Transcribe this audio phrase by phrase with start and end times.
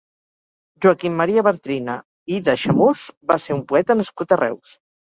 [0.85, 1.99] Joaquim Maria Bartrina
[2.39, 4.79] i d'Aixemús va ser un poeta nascut a Reus.